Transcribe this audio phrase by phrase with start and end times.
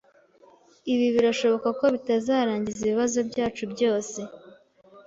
[0.93, 4.19] Ibi birashoboka ko bitazarangiza ibibazo byacu byose.